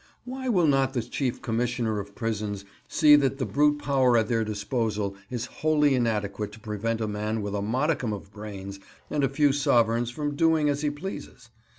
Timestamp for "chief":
1.03-1.43